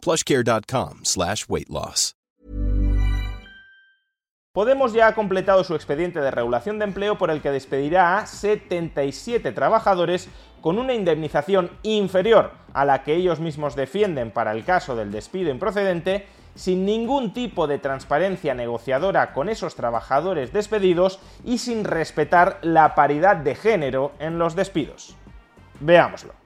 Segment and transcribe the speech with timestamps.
[0.00, 2.14] plushcare.com slash weight loss.
[4.52, 8.26] Podemos ya ha completado su expediente de regulación de empleo por el que despedirá a
[8.26, 10.28] 77 trabajadores
[10.60, 15.50] con una indemnización inferior a la que ellos mismos defienden para el caso del despido
[15.50, 22.96] improcedente, sin ningún tipo de transparencia negociadora con esos trabajadores despedidos y sin respetar la
[22.96, 25.16] paridad de género en los despidos.
[25.78, 26.39] Veámoslo.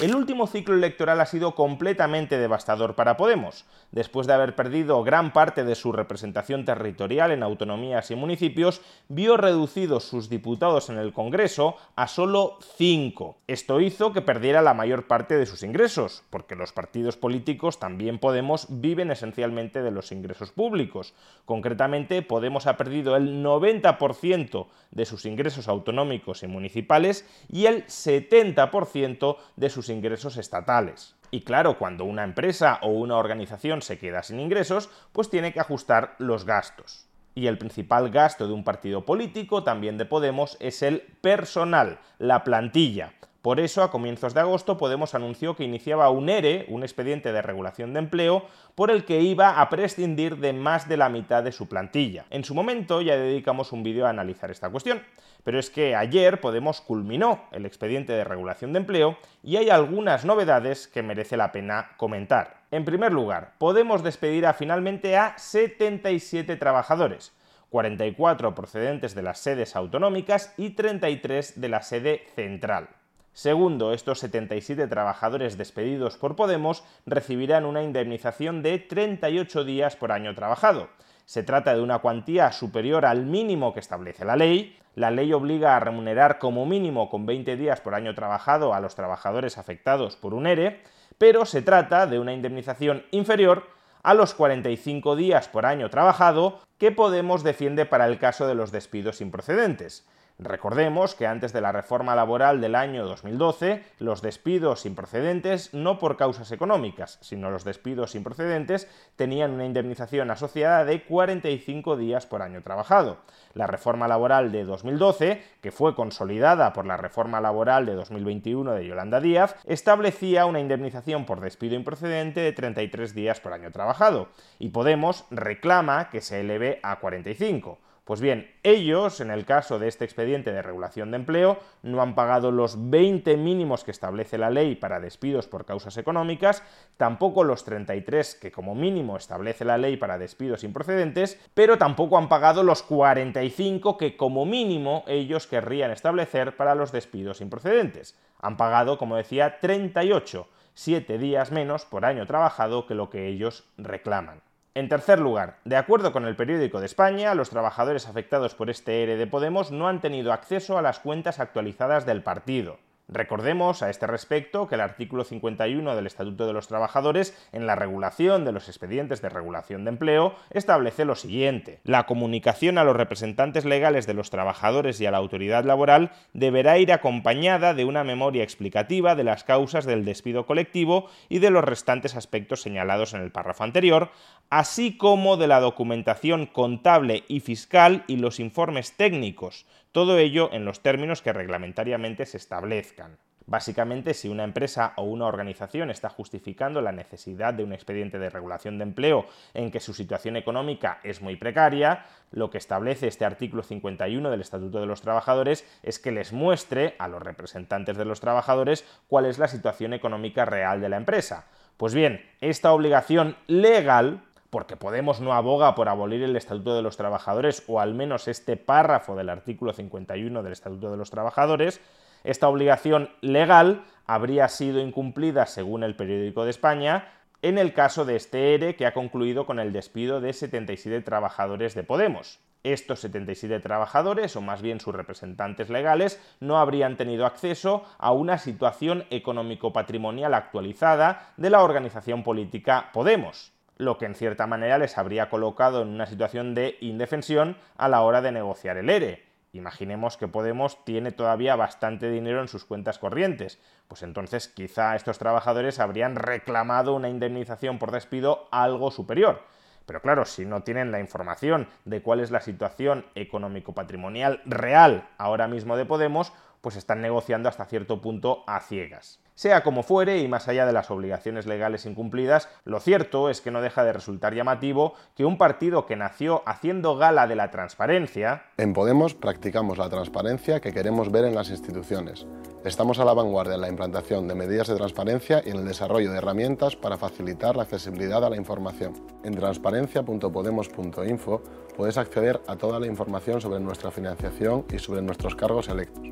[0.00, 3.64] El último ciclo electoral ha sido completamente devastador para Podemos.
[3.90, 9.36] Después de haber perdido gran parte de su representación territorial en autonomías y municipios, vio
[9.36, 13.38] reducidos sus diputados en el Congreso a solo cinco.
[13.48, 18.20] Esto hizo que perdiera la mayor parte de sus ingresos, porque los partidos políticos, también
[18.20, 21.12] Podemos, viven esencialmente de los ingresos públicos.
[21.44, 29.36] Concretamente, Podemos ha perdido el 90% de sus ingresos autonómicos y municipales y el 70%
[29.56, 31.16] de sus ingresos estatales.
[31.30, 35.60] Y claro, cuando una empresa o una organización se queda sin ingresos, pues tiene que
[35.60, 37.06] ajustar los gastos.
[37.34, 42.44] Y el principal gasto de un partido político, también de Podemos, es el personal, la
[42.44, 43.12] plantilla.
[43.48, 47.40] Por eso, a comienzos de agosto, Podemos anunció que iniciaba un ERE, un expediente de
[47.40, 51.50] regulación de empleo, por el que iba a prescindir de más de la mitad de
[51.50, 52.26] su plantilla.
[52.28, 55.00] En su momento ya dedicamos un vídeo a analizar esta cuestión,
[55.44, 60.26] pero es que ayer Podemos culminó el expediente de regulación de empleo y hay algunas
[60.26, 62.64] novedades que merece la pena comentar.
[62.70, 67.32] En primer lugar, Podemos despedirá finalmente a 77 trabajadores,
[67.70, 72.90] 44 procedentes de las sedes autonómicas y 33 de la sede central.
[73.38, 80.34] Segundo, estos 77 trabajadores despedidos por Podemos recibirán una indemnización de 38 días por año
[80.34, 80.88] trabajado.
[81.24, 84.76] Se trata de una cuantía superior al mínimo que establece la ley.
[84.96, 88.96] La ley obliga a remunerar como mínimo con 20 días por año trabajado a los
[88.96, 90.82] trabajadores afectados por un ERE,
[91.16, 93.68] pero se trata de una indemnización inferior
[94.02, 98.72] a los 45 días por año trabajado que Podemos defiende para el caso de los
[98.72, 100.08] despidos improcedentes.
[100.40, 106.16] Recordemos que antes de la reforma laboral del año 2012, los despidos improcedentes, no por
[106.16, 112.62] causas económicas, sino los despidos improcedentes, tenían una indemnización asociada de 45 días por año
[112.62, 113.18] trabajado.
[113.54, 118.86] La reforma laboral de 2012, que fue consolidada por la reforma laboral de 2021 de
[118.86, 124.28] Yolanda Díaz, establecía una indemnización por despido improcedente de 33 días por año trabajado,
[124.60, 127.80] y Podemos reclama que se eleve a 45.
[128.08, 132.14] Pues bien, ellos, en el caso de este expediente de regulación de empleo, no han
[132.14, 136.62] pagado los 20 mínimos que establece la ley para despidos por causas económicas,
[136.96, 142.30] tampoco los 33 que como mínimo establece la ley para despidos improcedentes, pero tampoco han
[142.30, 148.18] pagado los 45 que como mínimo ellos querrían establecer para los despidos improcedentes.
[148.40, 153.68] Han pagado, como decía, 38, 7 días menos por año trabajado que lo que ellos
[153.76, 154.47] reclaman.
[154.78, 159.02] En tercer lugar, de acuerdo con el periódico de España, los trabajadores afectados por este
[159.02, 162.78] ERE de Podemos no han tenido acceso a las cuentas actualizadas del partido.
[163.10, 167.74] Recordemos a este respecto que el artículo 51 del Estatuto de los Trabajadores, en la
[167.74, 171.80] regulación de los expedientes de regulación de empleo, establece lo siguiente.
[171.84, 176.76] La comunicación a los representantes legales de los trabajadores y a la autoridad laboral deberá
[176.76, 181.64] ir acompañada de una memoria explicativa de las causas del despido colectivo y de los
[181.64, 184.10] restantes aspectos señalados en el párrafo anterior,
[184.50, 190.64] así como de la documentación contable y fiscal y los informes técnicos, todo ello en
[190.64, 193.18] los términos que reglamentariamente se establezcan.
[193.48, 198.28] Básicamente, si una empresa o una organización está justificando la necesidad de un expediente de
[198.28, 199.24] regulación de empleo
[199.54, 204.42] en que su situación económica es muy precaria, lo que establece este artículo 51 del
[204.42, 209.24] Estatuto de los Trabajadores es que les muestre a los representantes de los trabajadores cuál
[209.24, 211.46] es la situación económica real de la empresa.
[211.78, 216.96] Pues bien, esta obligación legal porque Podemos no aboga por abolir el Estatuto de los
[216.96, 221.80] Trabajadores, o al menos este párrafo del artículo 51 del Estatuto de los Trabajadores,
[222.24, 227.12] esta obligación legal habría sido incumplida, según el periódico de España,
[227.42, 231.74] en el caso de este ERE que ha concluido con el despido de 77 trabajadores
[231.74, 232.40] de Podemos.
[232.64, 238.38] Estos 77 trabajadores, o más bien sus representantes legales, no habrían tenido acceso a una
[238.38, 245.30] situación económico-patrimonial actualizada de la organización política Podemos, lo que en cierta manera les habría
[245.30, 249.24] colocado en una situación de indefensión a la hora de negociar el ERE.
[249.52, 255.18] Imaginemos que Podemos tiene todavía bastante dinero en sus cuentas corrientes, pues entonces quizá estos
[255.18, 259.42] trabajadores habrían reclamado una indemnización por despido algo superior.
[259.86, 265.48] Pero claro, si no tienen la información de cuál es la situación económico-patrimonial real ahora
[265.48, 269.20] mismo de Podemos, pues están negociando hasta cierto punto a ciegas.
[269.38, 273.52] Sea como fuere, y más allá de las obligaciones legales incumplidas, lo cierto es que
[273.52, 278.46] no deja de resultar llamativo que un partido que nació haciendo gala de la transparencia...
[278.56, 282.26] En Podemos practicamos la transparencia que queremos ver en las instituciones.
[282.64, 286.10] Estamos a la vanguardia en la implantación de medidas de transparencia y en el desarrollo
[286.10, 288.94] de herramientas para facilitar la accesibilidad a la información.
[289.22, 291.42] En transparencia.podemos.info
[291.76, 296.08] puedes acceder a toda la información sobre nuestra financiación y sobre nuestros cargos electos.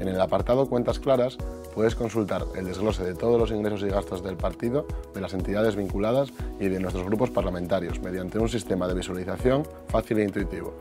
[0.00, 1.38] En el apartado Cuentas Claras
[1.74, 5.76] puedes consultar el desglose de todos los ingresos y gastos del partido, de las entidades
[5.76, 10.72] vinculadas y de nuestros grupos parlamentarios, mediante un sistema de visualización fácil e intuitivo.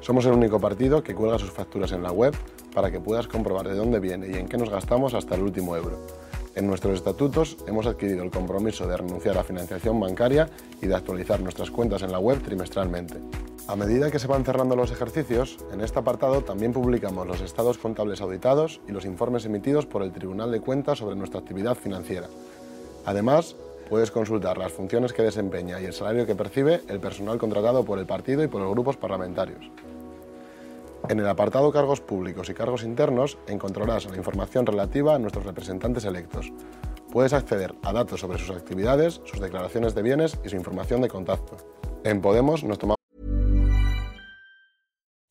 [0.00, 2.34] Somos el único partido que cuelga sus facturas en la web
[2.74, 5.76] para que puedas comprobar de dónde viene y en qué nos gastamos hasta el último
[5.76, 5.98] euro.
[6.54, 10.50] En nuestros estatutos hemos adquirido el compromiso de renunciar a financiación bancaria
[10.82, 13.16] y de actualizar nuestras cuentas en la web trimestralmente.
[13.68, 17.78] A medida que se van cerrando los ejercicios, en este apartado también publicamos los estados
[17.78, 22.26] contables auditados y los informes emitidos por el Tribunal de Cuentas sobre nuestra actividad financiera.
[23.04, 23.54] Además,
[23.88, 28.00] puedes consultar las funciones que desempeña y el salario que percibe el personal contratado por
[28.00, 29.70] el partido y por los grupos parlamentarios.
[31.08, 36.04] En el apartado Cargos públicos y cargos internos encontrarás la información relativa a nuestros representantes
[36.04, 36.52] electos.
[37.12, 41.08] Puedes acceder a datos sobre sus actividades, sus declaraciones de bienes y su información de
[41.08, 41.56] contacto.
[42.04, 43.01] En Podemos nos tomamos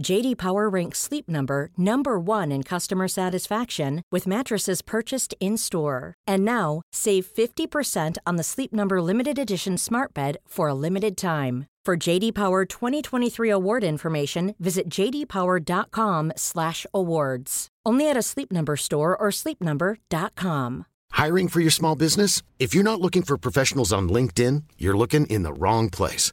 [0.00, 6.14] JD Power ranks Sleep Number number 1 in customer satisfaction with mattresses purchased in-store.
[6.26, 11.16] And now, save 50% on the Sleep Number limited edition Smart Bed for a limited
[11.16, 11.66] time.
[11.84, 17.68] For JD Power 2023 award information, visit jdpower.com/awards.
[17.84, 20.86] Only at a Sleep Number store or sleepnumber.com.
[21.10, 22.42] Hiring for your small business?
[22.58, 26.32] If you're not looking for professionals on LinkedIn, you're looking in the wrong place.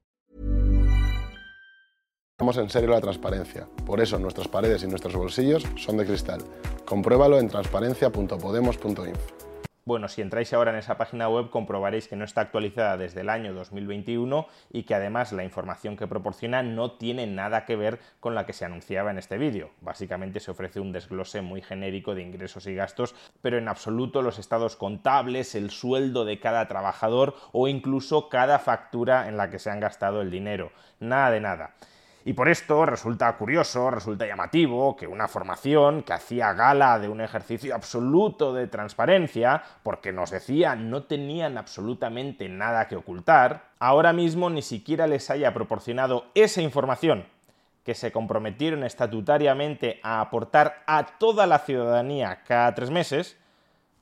[2.41, 3.67] Tomamos en serio la transparencia.
[3.85, 6.41] Por eso nuestras paredes y nuestros bolsillos son de cristal.
[6.85, 9.35] Compruébalo en transparencia.podemos.info.
[9.85, 13.29] Bueno, si entráis ahora en esa página web comprobaréis que no está actualizada desde el
[13.29, 18.33] año 2021 y que además la información que proporciona no tiene nada que ver con
[18.33, 19.69] la que se anunciaba en este vídeo.
[19.81, 24.39] Básicamente se ofrece un desglose muy genérico de ingresos y gastos, pero en absoluto los
[24.39, 29.69] estados contables, el sueldo de cada trabajador o incluso cada factura en la que se
[29.69, 30.71] han gastado el dinero.
[30.99, 31.75] Nada de nada.
[32.23, 37.19] Y por esto resulta curioso, resulta llamativo que una formación que hacía gala de un
[37.19, 44.51] ejercicio absoluto de transparencia, porque nos decía no tenían absolutamente nada que ocultar, ahora mismo
[44.51, 47.25] ni siquiera les haya proporcionado esa información
[47.83, 53.37] que se comprometieron estatutariamente a aportar a toda la ciudadanía cada tres meses,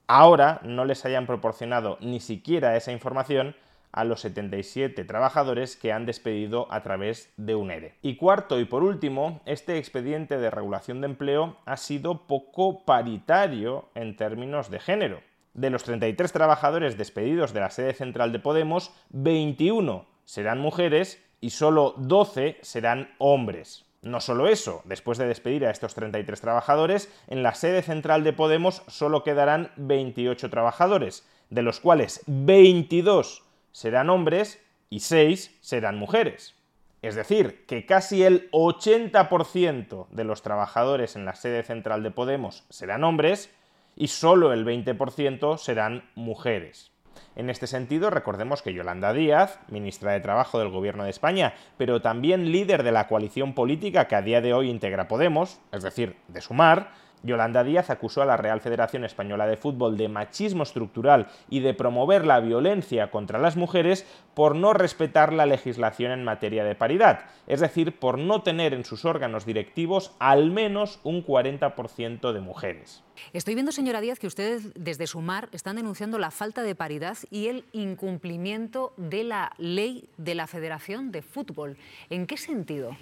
[0.08, 3.56] ahora no les hayan proporcionado ni siquiera esa información
[3.92, 7.96] a los 77 trabajadores que han despedido a través de un ERE.
[8.02, 13.90] Y cuarto y por último, este expediente de regulación de empleo ha sido poco paritario
[13.96, 15.22] en términos de género.
[15.54, 21.50] De los 33 trabajadores despedidos de la sede central de Podemos, 21 serán mujeres y
[21.50, 23.86] solo 12 serán hombres.
[24.02, 28.32] No solo eso, después de despedir a estos 33 trabajadores, en la sede central de
[28.32, 33.44] Podemos solo quedarán 28 trabajadores, de los cuales 22
[33.80, 36.54] serán hombres y 6 serán mujeres.
[37.02, 42.66] Es decir, que casi el 80% de los trabajadores en la sede central de Podemos
[42.70, 43.50] serán hombres
[43.96, 46.92] y solo el 20% serán mujeres.
[47.38, 52.02] En este sentido, recordemos que Yolanda Díaz, ministra de Trabajo del Gobierno de España, pero
[52.02, 56.18] también líder de la coalición política que a día de hoy integra Podemos, es decir,
[56.28, 56.92] de Sumar,
[57.24, 61.74] Yolanda Díaz acusó a la Real Federación Española de Fútbol de machismo estructural y de
[61.74, 67.26] promover la violencia contra las mujeres por no respetar la legislación en materia de paridad,
[67.48, 73.04] es decir, por no tener en sus órganos directivos al menos un 40% de mujeres.
[73.34, 77.48] Estoy viendo, señora Díaz, que ustedes desde Sumar están denunciando la falta de paridad y
[77.48, 81.78] el incumplimiento de la ley de la Federación de Fútbol.
[82.10, 82.96] ¿En qué sentido?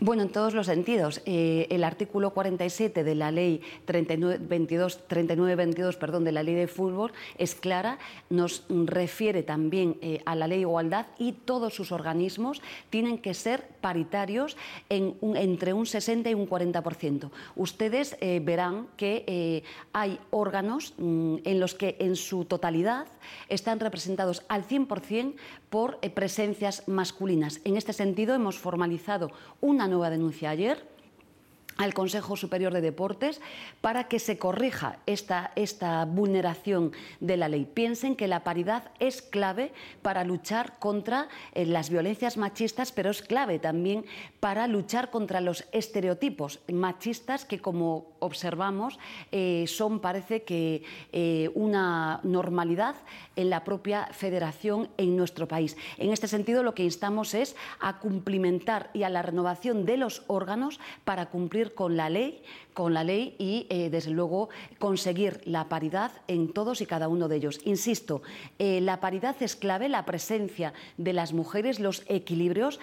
[0.00, 1.22] Bueno, en todos los sentidos.
[1.26, 7.56] Eh, el artículo 47 de la ley 3922, perdón, de la ley de fútbol es
[7.56, 7.98] clara,
[8.30, 13.34] nos refiere también eh, a la ley de igualdad y todos sus organismos tienen que
[13.34, 14.56] ser paritarios
[14.88, 17.30] en entre un 60 y un 40%.
[17.56, 23.08] Ustedes eh, verán que hay órganos mm, en los que en su totalidad
[23.48, 25.34] están representados al 100%
[25.70, 27.60] por presencias masculinas.
[27.64, 30.97] En este sentido, hemos formalizado una nueva denuncia ayer
[31.78, 33.40] al Consejo Superior de Deportes
[33.80, 37.64] para que se corrija esta, esta, vulneración de la ley.
[37.64, 43.22] Piensen que la paridad es clave para luchar contra eh, las violencias machistas, pero es
[43.22, 44.04] clave también
[44.40, 48.98] para luchar contra los estereotipos machistas que, como observamos,
[49.30, 50.82] eh, son, parece que,
[51.12, 52.96] eh, una normalidad
[53.36, 55.76] en la propia federación en nuestro país.
[55.96, 60.24] En este sentido, lo que instamos es a cumplimentar y a la renovación de los
[60.26, 62.42] órganos para cumplir con la ley,
[62.74, 64.48] con la ley y, eh, desde luego,
[64.78, 67.60] conseguir la paridad en todos y cada uno de ellos.
[67.64, 68.22] Insisto,
[68.58, 72.78] eh, la paridad es clave, la presencia de las mujeres, los equilibrios,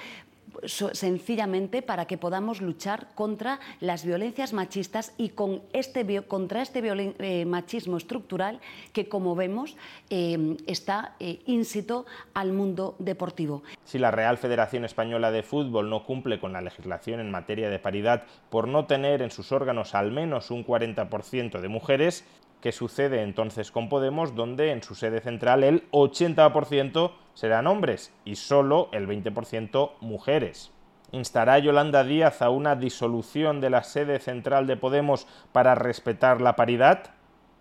[0.65, 6.81] sencillamente para que podamos luchar contra las violencias machistas y con este, contra este
[7.19, 8.59] eh, machismo estructural
[8.93, 9.75] que, como vemos,
[10.09, 13.63] eh, está eh, ínsito al mundo deportivo.
[13.83, 17.79] Si la Real Federación Española de Fútbol no cumple con la legislación en materia de
[17.79, 22.25] paridad por no tener en sus órganos al menos un 40% de mujeres,
[22.61, 28.37] ¿Qué sucede entonces con Podemos, donde en su sede central el 80% serán hombres y
[28.37, 30.71] solo el 20% mujeres.
[31.11, 36.55] ¿Instará Yolanda Díaz a una disolución de la sede central de Podemos para respetar la
[36.55, 37.11] paridad?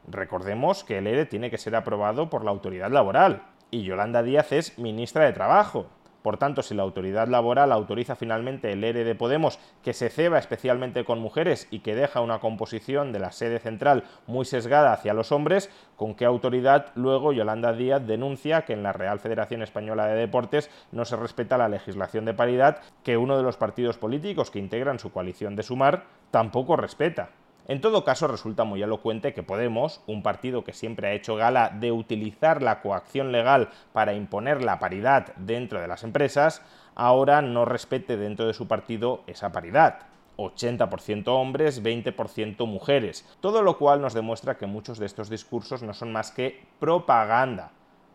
[0.09, 4.53] Recordemos que el ERE tiene que ser aprobado por la autoridad laboral y Yolanda Díaz
[4.53, 5.87] es ministra de Trabajo.
[6.25, 10.39] Por tanto, si la autoridad laboral autoriza finalmente el ERE de Podemos, que se ceba
[10.39, 15.13] especialmente con mujeres y que deja una composición de la sede central muy sesgada hacia
[15.13, 20.07] los hombres, ¿con qué autoridad luego Yolanda Díaz denuncia que en la Real Federación Española
[20.07, 24.51] de Deportes no se respeta la legislación de paridad que uno de los partidos políticos
[24.51, 27.29] que integran su coalición de Sumar tampoco respeta?
[27.67, 31.71] En todo caso, resulta muy elocuente que Podemos, un partido que siempre ha hecho gala
[31.71, 36.61] de utilizar la coacción legal para imponer la paridad dentro de las empresas,
[36.95, 40.01] ahora no respete dentro de su partido esa paridad.
[40.37, 45.95] 80% hombres, 20% mujeres, todo lo cual nos demuestra que muchos de estos discursos no
[45.95, 47.71] son más que propaganda.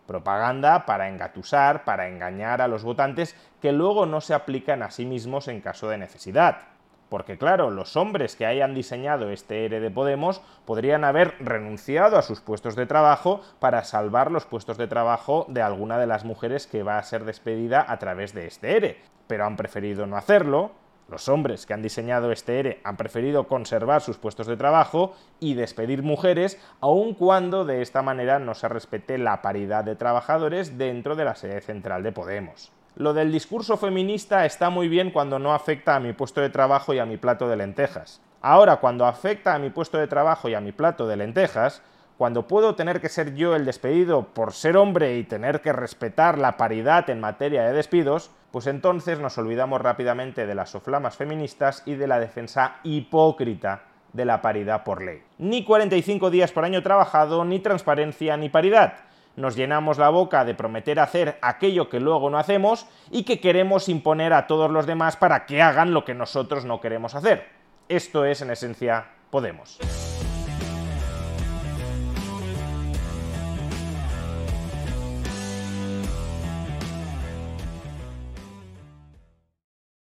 [0.06, 5.06] Propaganda para engatusar, para engañar a los votantes que luego no se aplican a sí
[5.06, 6.79] mismos en caso de necesidad.
[7.10, 12.22] Porque claro, los hombres que hayan diseñado este ERE de Podemos podrían haber renunciado a
[12.22, 16.68] sus puestos de trabajo para salvar los puestos de trabajo de alguna de las mujeres
[16.68, 19.01] que va a ser despedida a través de este ERE.
[19.28, 20.72] Pero han preferido no hacerlo,
[21.10, 25.56] los hombres que han diseñado este ERE han preferido conservar sus puestos de trabajo y
[25.56, 31.16] despedir mujeres, aun cuando de esta manera no se respete la paridad de trabajadores dentro
[31.16, 32.72] de la sede central de Podemos.
[33.00, 36.94] Lo del discurso feminista está muy bien cuando no afecta a mi puesto de trabajo
[36.94, 38.22] y a mi plato de lentejas.
[38.41, 41.82] Ahora, cuando afecta a mi puesto de trabajo y a mi plato de lentejas,
[42.18, 46.38] cuando puedo tener que ser yo el despedido por ser hombre y tener que respetar
[46.38, 51.84] la paridad en materia de despidos, pues entonces nos olvidamos rápidamente de las soflamas feministas
[51.86, 55.24] y de la defensa hipócrita de la paridad por ley.
[55.38, 58.96] Ni 45 días por año trabajado, ni transparencia, ni paridad
[59.39, 63.89] nos llenamos la boca de prometer hacer aquello que luego no hacemos y que queremos
[63.89, 67.48] imponer a todos los demás para que hagan lo que nosotros no queremos hacer.
[67.88, 69.77] Esto es, en esencia, Podemos.